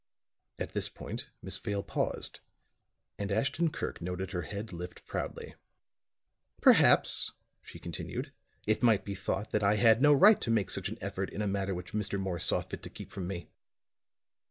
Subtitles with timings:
[0.57, 2.39] At this point Miss Vale paused;
[3.19, 5.53] and Ashton Kirk noted her head lift proudly.
[6.59, 8.33] "Perhaps," she continued,
[8.65, 11.43] "it might be thought that I had no right to make such an effort in
[11.43, 12.19] a matter which Mr.
[12.19, 13.51] Morris saw fit to keep from me.